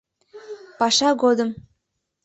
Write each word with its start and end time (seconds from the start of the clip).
Паша 0.79 1.09
годым 1.21 1.49